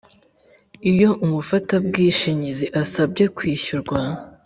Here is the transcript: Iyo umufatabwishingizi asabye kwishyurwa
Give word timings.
Iyo 0.91 1.09
umufatabwishingizi 1.25 2.65
asabye 2.81 3.23
kwishyurwa 3.35 3.97